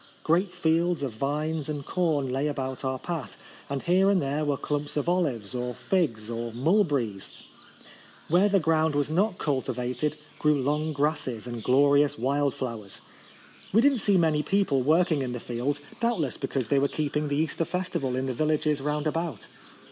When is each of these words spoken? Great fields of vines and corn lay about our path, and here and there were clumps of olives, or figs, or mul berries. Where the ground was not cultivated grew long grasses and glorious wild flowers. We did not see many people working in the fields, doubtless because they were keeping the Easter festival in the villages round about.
Great 0.23 0.51
fields 0.51 1.03
of 1.03 1.11
vines 1.13 1.69
and 1.69 1.85
corn 1.85 2.27
lay 2.31 2.47
about 2.47 2.83
our 2.83 2.97
path, 2.97 3.37
and 3.69 3.83
here 3.83 4.09
and 4.09 4.19
there 4.19 4.43
were 4.43 4.57
clumps 4.57 4.97
of 4.97 5.07
olives, 5.07 5.53
or 5.53 5.75
figs, 5.75 6.27
or 6.27 6.51
mul 6.53 6.83
berries. 6.83 7.33
Where 8.27 8.49
the 8.49 8.59
ground 8.59 8.95
was 8.95 9.11
not 9.11 9.37
cultivated 9.37 10.17
grew 10.39 10.59
long 10.59 10.91
grasses 10.91 11.45
and 11.45 11.63
glorious 11.63 12.17
wild 12.17 12.55
flowers. 12.55 13.01
We 13.71 13.81
did 13.81 13.91
not 13.91 13.99
see 14.01 14.17
many 14.17 14.41
people 14.41 14.81
working 14.81 15.21
in 15.21 15.33
the 15.33 15.39
fields, 15.39 15.83
doubtless 15.99 16.35
because 16.35 16.69
they 16.69 16.79
were 16.79 16.87
keeping 16.87 17.27
the 17.27 17.37
Easter 17.37 17.63
festival 17.63 18.15
in 18.15 18.25
the 18.25 18.33
villages 18.33 18.81
round 18.81 19.05
about. 19.05 19.45